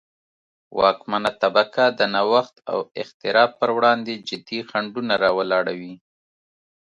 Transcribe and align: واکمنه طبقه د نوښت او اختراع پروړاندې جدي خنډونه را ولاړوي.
واکمنه 0.79 1.31
طبقه 1.41 1.85
د 1.99 2.01
نوښت 2.15 2.55
او 2.71 2.79
اختراع 3.01 3.47
پروړاندې 3.59 4.13
جدي 4.27 4.59
خنډونه 4.69 5.13
را 5.23 5.29
ولاړوي. 5.39 5.93